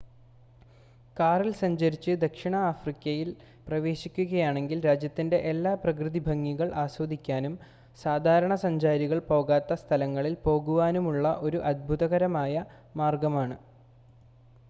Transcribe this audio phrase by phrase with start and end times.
[1.17, 3.29] കാറിൽ സഞ്ചരിച്ച് ദക്ഷിണ ആഫ്രിക്കയിൽ
[3.67, 7.55] പ്രവേശിക്കുകയാണെങ്കിൽ രാജ്യത്തിൻ്റെ എല്ലാ പ്രകൃതിഭംഗികൾ ആസ്വദിക്കാനും
[7.99, 12.55] സാധാരണ സഞ്ചാരികൾ പോകാത്ത സ്ഥലങ്ങളിൽ പോകുവാനുമുള്ള ഒരു അത്ഭുതകരമായ
[12.95, 13.57] മാർഗമാണ്